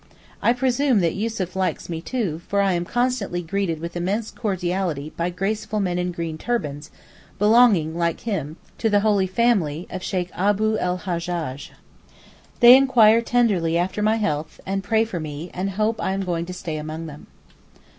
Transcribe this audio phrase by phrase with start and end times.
[0.41, 5.13] I presume that Yussuf likes me too, for I am constantly greeted with immense cordiality
[5.15, 6.89] by graceful men in green turbans,
[7.37, 11.69] belonging, like him, to the holy family of Sheykh Abu 'l Hajjaj.
[12.61, 16.47] They inquire tenderly after my health, and pray for me, and hope I am going
[16.47, 17.27] to stay among them.